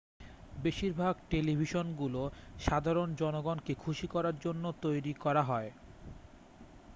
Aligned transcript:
বেশিরভাগ 0.57 1.13
টেলিভিশনগুলো 1.29 2.21
সাধারণ 2.59 3.09
জনগণকে 3.15 3.73
খুশি 3.75 4.07
করার 4.07 4.35
জন্য 4.39 4.63
তৈরি 4.83 5.13
করা 5.23 5.43
হয় 5.43 5.69